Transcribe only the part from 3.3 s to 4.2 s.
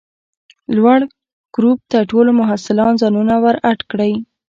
ور اډ کئ!